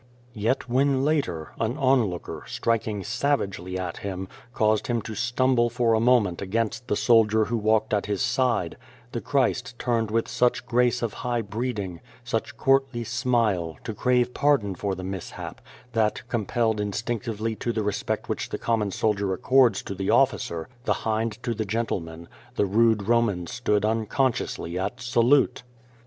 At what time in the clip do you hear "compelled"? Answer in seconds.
16.29-16.79